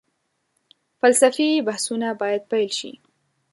[0.99, 2.91] فلسفي بحثونه باید پيل شي.